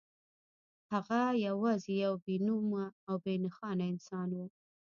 [0.93, 4.39] هغه یوازې یو بې نومه او بې نښانه انسان و